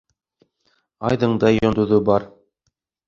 Айҙың 1.11 1.37
да 1.43 1.53
йондоҙо 1.57 2.03
бар. 2.09 2.27